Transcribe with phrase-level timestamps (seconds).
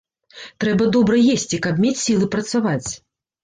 [0.65, 2.89] Трэба добра есці, каб мець сілы працаваць.